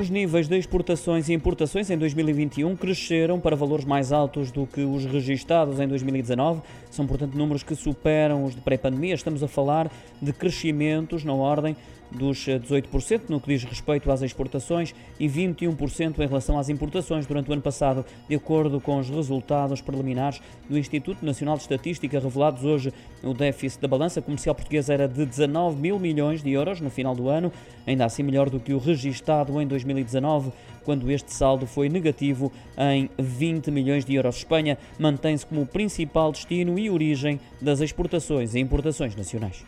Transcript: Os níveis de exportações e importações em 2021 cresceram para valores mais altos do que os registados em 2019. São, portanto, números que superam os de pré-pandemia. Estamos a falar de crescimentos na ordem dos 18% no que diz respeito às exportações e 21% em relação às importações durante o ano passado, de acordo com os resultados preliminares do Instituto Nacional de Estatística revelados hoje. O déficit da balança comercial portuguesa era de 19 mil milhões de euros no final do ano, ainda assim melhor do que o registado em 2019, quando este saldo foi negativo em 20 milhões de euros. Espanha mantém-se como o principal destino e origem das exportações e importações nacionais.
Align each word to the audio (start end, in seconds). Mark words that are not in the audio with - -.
Os 0.00 0.08
níveis 0.08 0.48
de 0.48 0.58
exportações 0.58 1.28
e 1.28 1.34
importações 1.34 1.90
em 1.90 1.98
2021 1.98 2.74
cresceram 2.76 3.38
para 3.38 3.54
valores 3.54 3.84
mais 3.84 4.10
altos 4.10 4.50
do 4.50 4.66
que 4.66 4.80
os 4.80 5.04
registados 5.04 5.78
em 5.78 5.86
2019. 5.86 6.62
São, 6.90 7.06
portanto, 7.06 7.36
números 7.36 7.62
que 7.62 7.74
superam 7.74 8.44
os 8.44 8.54
de 8.54 8.60
pré-pandemia. 8.62 9.14
Estamos 9.14 9.42
a 9.42 9.48
falar 9.48 9.92
de 10.20 10.32
crescimentos 10.32 11.24
na 11.24 11.34
ordem 11.34 11.76
dos 12.12 12.38
18% 12.38 13.22
no 13.28 13.40
que 13.40 13.48
diz 13.48 13.64
respeito 13.64 14.10
às 14.10 14.22
exportações 14.22 14.94
e 15.18 15.28
21% 15.28 16.18
em 16.18 16.26
relação 16.26 16.58
às 16.58 16.68
importações 16.68 17.26
durante 17.26 17.50
o 17.50 17.52
ano 17.52 17.62
passado, 17.62 18.04
de 18.28 18.34
acordo 18.34 18.80
com 18.80 18.98
os 18.98 19.08
resultados 19.08 19.80
preliminares 19.80 20.40
do 20.68 20.78
Instituto 20.78 21.24
Nacional 21.24 21.56
de 21.56 21.62
Estatística 21.62 22.18
revelados 22.18 22.64
hoje. 22.64 22.92
O 23.22 23.34
déficit 23.34 23.80
da 23.80 23.88
balança 23.88 24.20
comercial 24.20 24.54
portuguesa 24.54 24.92
era 24.92 25.08
de 25.08 25.24
19 25.24 25.76
mil 25.76 25.98
milhões 25.98 26.42
de 26.42 26.50
euros 26.50 26.80
no 26.80 26.90
final 26.90 27.14
do 27.14 27.28
ano, 27.28 27.52
ainda 27.86 28.04
assim 28.04 28.22
melhor 28.22 28.50
do 28.50 28.60
que 28.60 28.72
o 28.72 28.78
registado 28.78 29.60
em 29.60 29.66
2019, 29.66 30.52
quando 30.84 31.10
este 31.10 31.32
saldo 31.32 31.66
foi 31.66 31.88
negativo 31.88 32.52
em 32.76 33.08
20 33.18 33.70
milhões 33.70 34.04
de 34.04 34.14
euros. 34.14 34.36
Espanha 34.36 34.76
mantém-se 34.98 35.46
como 35.46 35.62
o 35.62 35.66
principal 35.66 36.32
destino 36.32 36.78
e 36.78 36.90
origem 36.90 37.40
das 37.60 37.80
exportações 37.80 38.54
e 38.54 38.60
importações 38.60 39.14
nacionais. 39.14 39.64